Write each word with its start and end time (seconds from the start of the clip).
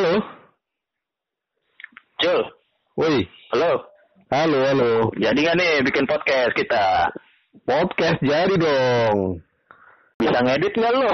Halo. 0.00 0.16
Cul, 2.24 2.40
Woi. 2.96 3.20
halo. 3.52 3.84
Halo, 4.32 4.58
halo. 4.64 4.90
Jadi 5.12 5.44
nggak 5.44 5.56
nih 5.60 5.84
bikin 5.84 6.08
podcast 6.08 6.56
kita? 6.56 7.12
Podcast 7.68 8.16
jadi 8.24 8.56
dong. 8.56 9.44
Bisa 10.16 10.40
ngedit 10.40 10.72
nggak 10.72 10.92
lo? 10.96 11.04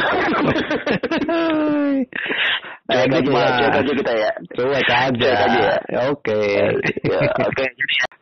Cuek 2.86 3.10
Edit 3.10 3.26
aja 3.26 3.42
ya, 3.42 3.50
cuek 3.58 3.74
aja 3.74 3.90
kita 3.98 4.12
ya. 4.14 4.30
Cuek 4.54 4.86
aja. 4.86 5.30
Aja 5.34 5.66
ya. 5.90 6.00
Oke. 6.14 6.38
Ya, 7.10 7.18
Oke, 7.42 7.66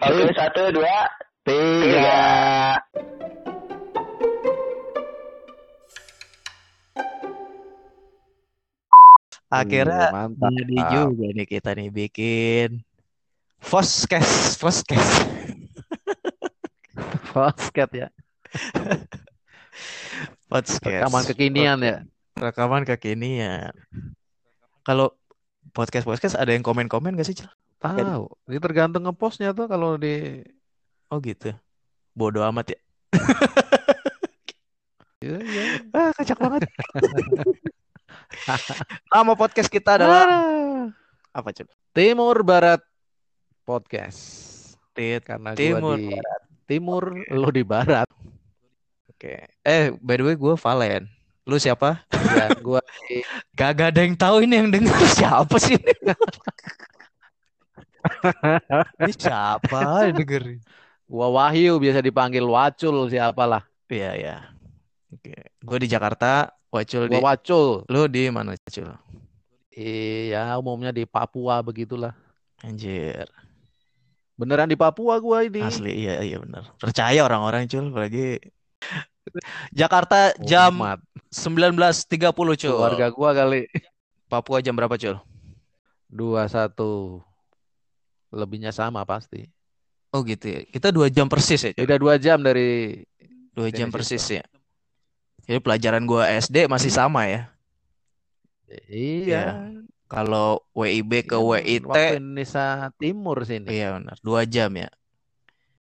oke 0.01 0.33
satu 0.33 0.73
dua 0.73 0.97
Tiga. 1.45 1.93
tiga. 1.93 2.25
Akhirnya 9.55 10.11
Hmm, 10.11 10.35
mantap. 10.35 10.51
jadi 10.51 10.77
juga 10.99 11.27
nih 11.31 11.47
kita 11.47 11.71
nih 11.79 11.89
bikin 11.95 12.69
Foskes, 13.63 14.59
Foskes. 14.61 15.09
Basket 17.35 17.91
ya. 17.91 18.09
Podcast. 20.53 20.85
Rekaman 20.87 21.23
kekinian 21.27 21.79
ya. 21.83 21.97
Rekaman 22.39 22.83
kekinian. 22.87 23.75
Kalau 24.85 25.17
podcast 25.73 26.07
podcast 26.07 26.37
ada 26.39 26.53
yang 26.55 26.63
komen-komen 26.63 27.17
gak 27.17 27.27
sih, 27.27 27.35
Cil? 27.35 27.51
Tahu. 27.81 28.31
Ini 28.47 28.59
tergantung 28.63 29.09
ngepostnya 29.09 29.51
tuh 29.51 29.67
kalau 29.67 29.97
di 29.99 30.45
Oh 31.09 31.19
gitu. 31.19 31.51
Bodoh 32.15 32.45
amat 32.53 32.77
ya. 32.77 32.81
Iya, 35.25 35.39
iya. 35.41 35.63
Ah, 35.97 36.11
kacak 36.15 36.39
banget. 36.39 36.69
Nama 39.09 39.33
podcast 39.35 39.71
kita 39.71 39.97
adalah 39.97 40.25
Ah. 40.27 40.85
apa, 41.33 41.49
Cil? 41.51 41.67
Timur 41.91 42.43
Barat 42.43 42.83
Podcast. 43.63 44.19
Tit. 44.93 45.23
Karena 45.25 45.55
Timur 45.55 45.95
gua 45.95 45.99
di 45.99 46.15
timur, 46.65 47.03
lu 47.29 47.49
di 47.51 47.63
barat. 47.63 48.07
Oke. 49.11 49.47
Eh, 49.61 49.91
by 49.99 50.15
the 50.19 50.25
way 50.25 50.35
gue 50.35 50.55
Valen. 50.55 51.07
Lu 51.45 51.57
siapa? 51.57 52.03
Ya, 52.13 52.47
gua 52.59 52.81
di 53.05 53.21
Gak 53.53 53.79
ada 53.93 54.01
yang 54.01 54.17
tahu 54.17 54.43
ini 54.43 54.55
yang 54.59 54.69
denger 54.71 54.97
siapa 55.13 55.57
sih 55.59 55.77
ini? 55.77 55.93
ini 59.01 59.13
siapa 59.13 60.09
yang 60.09 60.17
denger? 60.17 60.45
gua 61.05 61.29
Wahyu 61.31 61.77
biasa 61.77 62.01
dipanggil 62.01 62.45
Wacul 62.45 63.09
siapalah. 63.09 63.63
Iya, 63.89 64.11
iya. 64.17 64.37
Oke. 65.13 65.37
Gue 65.63 65.79
di 65.79 65.87
Jakarta, 65.87 66.51
Wacul 66.75 67.07
di 67.07 67.23
Wacul. 67.23 67.87
Lu 67.87 68.11
di 68.11 68.27
mana, 68.35 68.59
Cul? 68.67 68.91
Iya, 69.71 70.59
umumnya 70.59 70.91
di 70.91 71.07
Papua 71.07 71.63
begitulah. 71.63 72.19
Anjir. 72.67 73.31
Beneran 74.35 74.67
di 74.67 74.75
Papua 74.75 75.23
gua 75.23 75.47
ini. 75.47 75.63
Asli, 75.63 75.95
iya 75.95 76.19
iya 76.27 76.43
benar. 76.43 76.75
Percaya 76.83 77.23
orang-orang, 77.23 77.71
Cul, 77.71 77.95
apalagi 77.95 78.43
Jakarta 79.79 80.35
jam 80.43 80.75
Umat. 80.75 80.99
19.30, 81.31 82.35
Cul. 82.35 82.75
keluarga 82.75 83.07
gua 83.15 83.31
kali. 83.31 83.71
Papua 84.27 84.59
jam 84.59 84.75
berapa, 84.75 84.99
Cul? 84.99 85.15
Dua 86.11 86.51
satu. 86.51 87.23
Lebihnya 88.35 88.75
sama 88.75 89.07
pasti. 89.07 89.47
Oh 90.11 90.27
gitu 90.27 90.51
ya. 90.51 90.67
Kita 90.67 90.91
dua 90.91 91.07
jam 91.07 91.31
persis 91.31 91.63
ya, 91.63 91.71
Cul? 91.71 91.87
Beda 91.87 92.03
dua 92.03 92.19
jam 92.19 92.43
dari 92.43 92.99
Dua 93.55 93.71
jam 93.71 93.87
persis 93.95 94.27
ya. 94.27 94.43
Jadi 95.45 95.59
pelajaran 95.61 96.05
gua 96.09 96.25
SD 96.29 96.65
masih 96.69 96.89
sama 96.89 97.29
ya. 97.29 97.53
iya. 98.89 99.71
Kalau 100.09 100.63
WIB 100.77 101.27
ke 101.27 101.37
Iya, 101.37 101.43
WIT, 101.43 101.85
Waktu 101.89 102.15
Indonesia 102.21 102.67
Timur 103.01 103.37
sini. 103.43 103.67
iya 103.73 103.97
benar, 103.99 104.17
dua 104.21 104.45
jam 104.47 104.71
ya. 104.77 104.89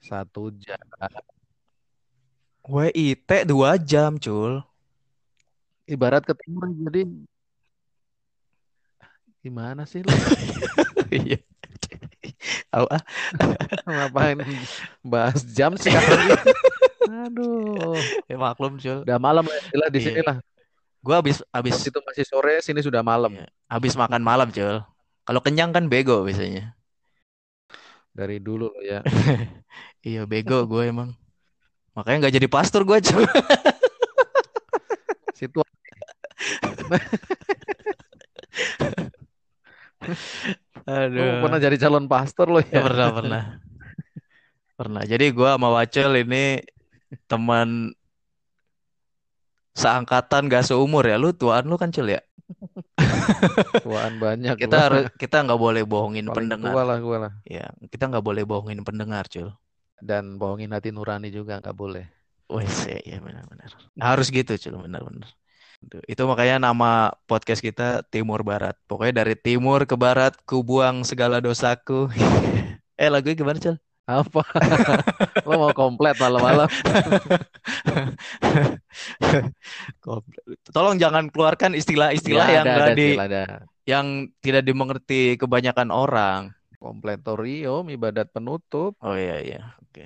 Satu 0.01 0.49
jam. 0.57 0.79
WIT 2.65 3.29
dua 3.49 3.77
jam, 3.81 4.17
Cul. 4.21 4.61
Ibarat 5.89 6.23
ke 6.23 6.33
timur 6.37 6.71
jadi 6.71 7.03
gimana 9.41 9.83
sih 9.89 10.05
lu? 10.05 10.09
Iya. 11.11 11.43
Ah. 12.71 13.03
Ngapain 13.83 14.39
bahas 15.03 15.43
jam 15.43 15.75
sekarang? 15.75 16.39
Aduh. 17.27 17.99
Ya 18.29 18.35
maklum, 18.39 18.79
Cul. 18.79 19.03
Udah 19.03 19.19
malam 19.19 19.43
lah 19.45 19.57
istilah 19.59 19.87
di 19.91 19.99
Iya. 19.99 20.07
sini 20.09 20.21
lah. 20.23 20.37
Gua 21.01 21.17
habis 21.19 21.41
habis 21.49 21.75
itu 21.81 21.99
masih 22.05 22.25
sore, 22.29 22.61
sini 22.61 22.79
sudah 22.85 23.01
malam. 23.01 23.33
Iya, 23.33 23.49
habis 23.67 23.97
makan 23.97 24.21
malam, 24.21 24.53
Cul. 24.53 24.85
Kalau 25.25 25.41
kenyang 25.41 25.73
kan 25.73 25.89
bego 25.89 26.21
biasanya. 26.25 26.73
Dari 28.11 28.43
dulu 28.43 28.67
loh 28.71 28.83
ya. 28.83 28.99
Iya, 30.01 30.25
bego 30.25 30.65
gue 30.65 30.89
emang. 30.89 31.13
Makanya 31.93 32.25
nggak 32.25 32.35
jadi 32.41 32.47
pastor 32.49 32.81
gue, 32.89 32.97
Cul. 33.05 33.21
Situ 35.37 35.61
lu 40.81 40.91
Aduh. 40.91 41.39
pernah 41.45 41.59
jadi 41.61 41.77
calon 41.77 42.09
pastor 42.09 42.49
loh 42.49 42.63
Ya, 42.65 42.81
ya. 42.81 42.83
pernah, 42.83 43.07
pernah. 43.13 43.43
Pernah. 44.75 45.03
Jadi 45.05 45.25
gua 45.29 45.55
sama 45.55 45.69
Wacel 45.77 46.25
ini 46.25 46.57
teman 47.27 47.95
seangkatan 49.75 50.51
gak 50.51 50.67
seumur 50.67 51.03
ya. 51.07 51.15
Lu 51.15 51.31
tuaan 51.31 51.67
lu 51.67 51.75
kan 51.79 51.91
Cul 51.91 52.15
ya. 52.15 52.21
Tuaan 53.85 54.19
banyak 54.19 54.59
Kita 54.59 54.75
gua. 54.77 54.85
harus 54.87 55.03
kita 55.15 55.43
nggak 55.47 55.61
boleh 55.61 55.83
bohongin 55.87 56.27
Paling 56.27 56.51
pendengar. 56.51 56.71
tua 56.75 56.83
lah 56.83 56.97
gua 56.99 57.17
lah. 57.27 57.33
Ya, 57.47 57.71
kita 57.87 58.11
nggak 58.11 58.25
boleh 58.25 58.43
bohongin 58.43 58.83
pendengar, 58.83 59.25
Cul. 59.31 59.51
Dan 60.01 60.35
bohongin 60.35 60.73
hati 60.75 60.91
nurani 60.91 61.31
juga 61.31 61.61
nggak 61.63 61.77
boleh. 61.77 62.05
Wes, 62.51 62.83
ya, 62.83 62.99
ya 63.07 63.17
benar-benar. 63.23 63.71
Harus 63.95 64.27
gitu, 64.27 64.51
Cul, 64.59 64.75
benar-benar. 64.83 65.31
Itu 66.05 66.27
makanya 66.29 66.61
nama 66.61 67.09
podcast 67.25 67.63
kita 67.63 68.03
Timur 68.11 68.43
Barat. 68.45 68.77
Pokoknya 68.85 69.23
dari 69.25 69.33
timur 69.39 69.87
ke 69.89 69.95
barat, 69.97 70.35
ku 70.45 70.61
buang 70.61 71.01
segala 71.07 71.39
dosaku. 71.41 72.11
eh, 73.01 73.09
lagunya 73.09 73.39
gimana, 73.39 73.57
Cul? 73.57 73.77
Apa? 74.11 74.43
Lo 75.47 75.55
mau 75.57 75.71
komplet 75.71 76.19
malam-malam? 76.19 76.67
Tolong 80.71 80.97
jangan 80.99 81.31
keluarkan 81.31 81.73
istilah-istilah 81.73 82.47
Ya, 82.47 82.55
yang 82.61 82.65
ada, 82.67 82.83
ada, 82.83 82.93
di 82.93 83.07
ada. 83.15 83.43
yang 83.87 84.05
tidak 84.39 84.63
dimengerti 84.65 85.39
kebanyakan 85.39 85.89
orang. 85.89 86.41
Kompletorium, 86.81 87.87
ibadat 87.87 88.33
penutup. 88.33 88.97
Oh 88.99 89.13
iya 89.13 89.37
iya, 89.39 89.61
oke. 89.79 90.05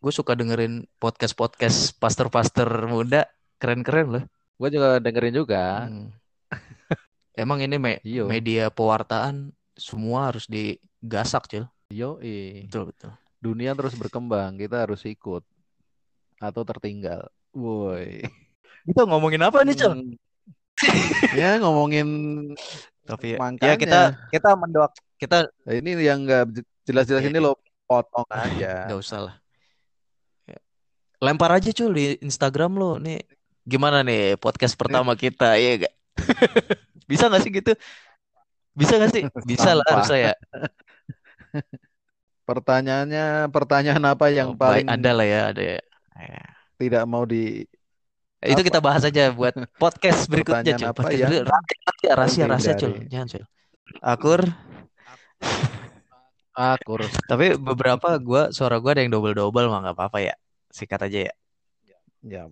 Gue 0.00 0.12
suka 0.12 0.34
dengerin 0.34 0.88
podcast-podcast 0.98 1.94
pastor-pastor 1.96 2.66
muda, 2.90 3.30
keren-keren 3.56 4.06
loh. 4.10 4.24
Gue 4.58 4.68
juga 4.68 4.98
dengerin 4.98 5.34
juga. 5.34 5.86
Hmm. 5.86 6.10
Emang 7.32 7.62
ini 7.62 7.78
me- 7.78 8.02
Iyo. 8.02 8.26
media 8.26 8.68
pewartaan 8.68 9.54
semua 9.78 10.28
harus 10.28 10.44
digasak, 10.44 11.46
Cil. 11.46 11.64
Yoi. 11.90 12.70
Betul 12.70 12.94
betul. 12.94 13.10
Dunia 13.42 13.74
terus 13.74 13.98
berkembang, 13.98 14.54
kita 14.54 14.86
harus 14.86 15.02
ikut. 15.02 15.42
Atau 16.38 16.62
tertinggal. 16.62 17.26
Woi. 17.50 18.22
Kita 18.88 19.04
ngomongin 19.04 19.44
apa 19.44 19.60
nih, 19.60 19.76
Cil? 19.76 19.92
Hmm. 19.92 20.16
ya 21.36 21.60
ngomongin 21.60 22.08
Tapi 23.04 23.36
ya, 23.36 23.36
ya 23.36 23.40
Makanya. 23.44 23.76
kita 23.76 24.00
kita 24.32 24.50
mendoak 24.56 24.96
kita 25.20 25.38
ini 25.68 25.92
yang 26.00 26.24
nggak 26.24 26.64
jelas-jelas 26.88 27.28
ini 27.28 27.36
lo 27.36 27.60
potong 27.84 28.24
aja. 28.32 28.88
nggak 28.88 28.96
usah 28.96 29.18
lah. 29.28 29.34
Ya. 30.48 30.56
Lempar 31.20 31.52
aja 31.52 31.68
Cul 31.76 31.92
di 31.92 32.16
Instagram 32.24 32.80
lo 32.80 32.96
nih. 32.96 33.20
Gimana 33.68 34.00
nih 34.00 34.40
podcast 34.40 34.72
pertama 34.72 35.12
kita, 35.12 35.60
iya 35.60 35.84
gak? 35.84 35.94
Bisa 37.10 37.28
gak 37.28 37.44
sih 37.44 37.52
gitu? 37.52 37.76
Bisa 38.72 38.96
gak 38.96 39.12
sih? 39.12 39.28
Bisa 39.50 39.76
lah 39.76 39.84
harusnya 39.84 40.32
ya. 40.32 40.34
Pertanyaannya, 42.50 43.46
pertanyaan 43.54 44.04
apa 44.10 44.26
yang 44.34 44.54
Oh, 44.54 44.58
paling 44.58 44.86
ada 44.90 45.10
lah 45.14 45.26
ya, 45.26 45.40
ada 45.54 45.62
ya. 45.62 45.78
Ya. 46.18 46.44
tidak 46.76 47.04
mau 47.06 47.22
di 47.24 47.64
Itu 48.40 48.60
Apa? 48.60 48.66
kita 48.72 48.80
bahas 48.80 49.04
aja 49.04 49.30
buat 49.30 49.52
podcast 49.82 50.26
berikutnya, 50.26 50.80
apa 50.80 50.96
Podcast 50.96 51.28
berikutnya. 51.28 51.46
Rahasia, 51.46 52.12
rahasia, 52.16 52.44
rahasia, 52.48 52.72
Cul. 52.74 52.90
dihindari? 52.96 53.12
Jangan, 53.12 53.26
Cul. 53.28 53.44
Akur, 54.00 54.40
akur? 56.56 57.00
tapi 57.30 57.58
beberapa 57.60 58.16
gua 58.16 58.48
suara 58.50 58.80
gua 58.80 58.96
ada 58.96 59.04
yang 59.04 59.12
double-double 59.12 59.68
mah 59.68 59.78
nggak 59.84 59.96
apa-apa 59.96 60.18
ya. 60.24 60.34
Sikat 60.72 61.04
aja 61.06 61.28
ya. 61.28 61.34
Ya, 62.20 62.44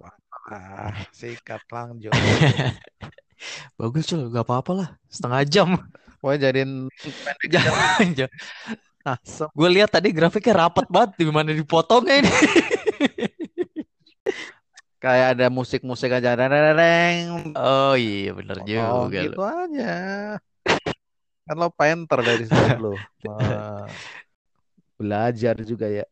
ah, 0.48 0.96
sikat 1.12 1.60
lanjut. 1.68 2.12
Bagus, 3.78 4.08
Cul. 4.08 4.32
Gak 4.32 4.48
apa-apa 4.48 4.72
lah. 4.72 4.88
Setengah 5.12 5.44
jam. 5.44 5.68
Wah, 6.24 6.34
jadiin 6.34 6.88
pendek 6.98 8.28
Gue 9.54 9.68
lihat 9.70 9.90
tadi 9.94 10.10
grafiknya 10.10 10.66
rapat 10.66 10.86
banget 10.90 11.10
di 11.20 11.24
mana 11.30 11.50
dipotongnya 11.52 12.20
ini. 12.20 12.30
Kayak 14.98 15.38
ada 15.38 15.46
musik-musik 15.46 16.10
aja. 16.10 16.34
Deng. 16.34 17.54
Oh 17.54 17.94
iya 17.94 18.34
bener 18.34 18.58
Oh, 18.58 19.06
juga 19.06 19.22
gitu 19.22 19.38
lu. 19.38 19.46
aja. 19.46 19.92
Kan 21.46 21.56
lo 21.56 21.70
painter 21.70 22.18
dari 22.20 22.44
situ 22.44 22.74
lo. 22.82 22.98
Belajar 24.98 25.54
juga 25.62 25.86
ya. 25.86 26.02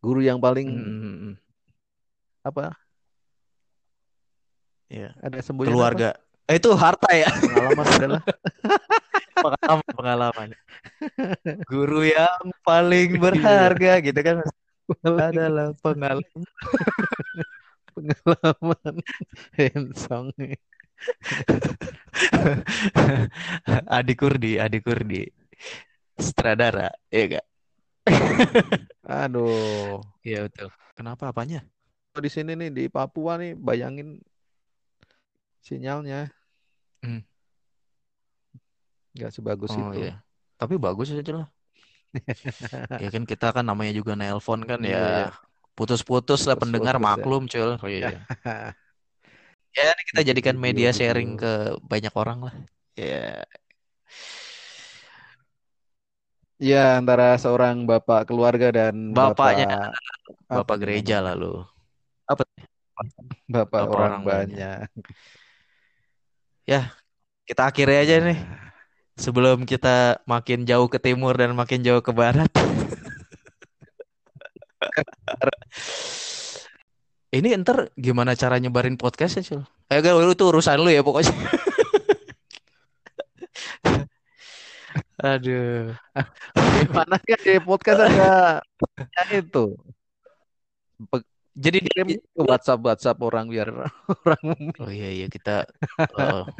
Guru 0.00 0.24
yang 0.24 0.40
paling 0.40 0.66
Hmm, 0.66 1.32
apa? 2.42 2.72
ya. 4.88 5.12
Ada 5.20 5.38
apa? 5.44 5.52
Keluarga. 5.62 6.08
Eh, 6.48 6.56
itu 6.58 6.68
harta 6.74 7.12
ya. 7.14 7.28
Pengalaman 7.28 7.86
adalah 7.86 8.22
Pengalaman, 9.42 9.88
pengalaman. 9.98 10.48
Guru 11.66 12.00
yang 12.06 12.54
paling 12.62 13.18
berharga 13.18 13.92
gitu 13.98 14.20
kan 14.22 14.36
adalah 15.02 15.74
pengalaman. 15.82 16.46
pengalaman 17.92 18.94
handsome. 19.58 20.30
Adi 23.90 24.14
Kurdi, 24.14 24.62
Adi 24.62 24.78
Kurdi. 24.78 25.22
Sutradara, 26.16 26.94
iya 27.10 27.38
gak? 27.40 27.46
Aduh. 29.02 29.98
Iya 30.22 30.46
betul. 30.46 30.68
Kenapa 30.94 31.34
apanya? 31.34 31.66
Di 32.12 32.30
sini 32.30 32.52
nih 32.54 32.70
di 32.70 32.84
Papua 32.92 33.40
nih 33.40 33.56
bayangin 33.56 34.20
sinyalnya 35.62 36.28
Hmm. 37.02 37.18
Nggak 39.14 39.30
sebagus 39.36 39.72
Oh 39.72 39.76
itu. 39.82 39.98
iya. 39.98 40.22
Tapi 40.60 40.74
bagus 40.84 41.08
aja 41.18 41.32
lah. 41.38 41.46
Ya 43.02 43.08
kan 43.14 43.24
kita 43.30 43.46
kan 43.56 43.64
namanya 43.70 43.92
juga 43.98 44.12
nelpon 44.20 44.60
kan 44.70 44.80
Iya, 44.82 44.92
ya. 44.92 44.98
iya. 45.10 45.24
Putus-putus 45.76 46.40
lah 46.48 46.56
pendengar 46.62 46.96
Putus-putus 46.96 47.10
ya. 47.16 47.24
maklum 47.24 47.42
cul. 47.52 47.70
Oh 47.82 47.88
iya. 47.90 48.08
Ya 49.76 49.84
ini 49.92 50.02
kita 50.10 50.20
Gitu, 50.20 50.28
jadikan 50.28 50.56
gitu, 50.64 50.66
media 50.66 50.90
gitu. 50.92 50.98
sharing 50.98 51.30
ke 51.40 51.52
banyak 51.90 52.12
orang 52.16 52.38
lah. 52.46 52.54
Ya. 52.96 53.44
Ya, 56.68 56.76
antara 57.00 57.24
seorang 57.42 57.76
bapak 57.90 58.20
keluarga 58.30 58.66
dan 58.78 58.94
Bapaknya 59.16 59.66
bapak 59.72 59.92
apa 60.56 60.56
Bapak 60.56 60.76
gereja 60.82 61.16
lalu. 61.28 61.46
Bapak 63.52 63.82
Bapak 63.82 63.84
orang 63.94 64.14
orang 64.22 64.22
banyak. 64.28 64.88
Kita 67.48 67.62
akhiri 67.70 67.94
aja 68.02 68.16
nih. 68.26 68.38
Sebelum 69.22 69.62
kita 69.62 70.18
makin 70.26 70.66
jauh 70.66 70.90
ke 70.90 70.98
timur 70.98 71.38
dan 71.38 71.54
makin 71.54 71.86
jauh 71.86 72.02
ke 72.02 72.10
barat. 72.10 72.50
Ini 77.32 77.54
ntar 77.62 77.94
gimana 77.94 78.34
cara 78.34 78.58
nyebarin 78.58 78.98
podcast 78.98 79.38
ya, 79.38 79.46
Cul? 79.46 79.62
Eh, 79.88 80.02
gak, 80.02 80.12
lu 80.18 80.34
itu 80.34 80.44
urusan 80.44 80.82
lu 80.82 80.90
ya 80.90 81.06
pokoknya. 81.06 81.30
Aduh. 85.22 85.94
Gimana 86.82 87.14
kan 87.22 87.38
di 87.46 87.62
podcast 87.62 88.10
ada 88.10 88.58
ya 88.98 89.22
itu. 89.40 89.78
Pe- 91.08 91.31
Jadi 91.52 91.78
Kirim 91.84 92.08
WhatsApp 92.32 92.80
WhatsApp 92.80 93.18
orang 93.20 93.52
biar 93.52 93.68
orang 94.24 94.72
Oh 94.80 94.88
iya 94.88 95.12
iya 95.12 95.26
kita 95.28 95.68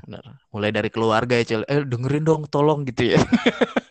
benar. 0.05 0.25
Mulai 0.53 0.71
dari 0.71 0.91
keluarga 0.93 1.35
ya, 1.41 1.45
Cul. 1.49 1.63
Eh 1.65 1.81
dengerin 1.89 2.25
dong 2.29 2.43
tolong 2.53 2.85
gitu 2.85 3.17
ya. 3.17 3.21